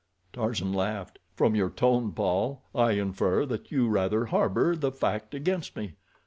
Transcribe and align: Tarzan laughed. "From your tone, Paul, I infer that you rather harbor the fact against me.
Tarzan 0.33 0.73
laughed. 0.73 1.19
"From 1.35 1.53
your 1.53 1.69
tone, 1.69 2.11
Paul, 2.11 2.63
I 2.73 2.93
infer 2.93 3.45
that 3.45 3.71
you 3.71 3.87
rather 3.87 4.25
harbor 4.25 4.75
the 4.75 4.91
fact 4.91 5.35
against 5.35 5.75
me. 5.75 5.93